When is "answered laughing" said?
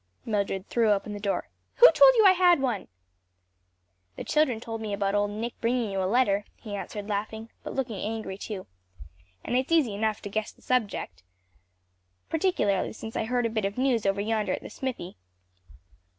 6.73-7.51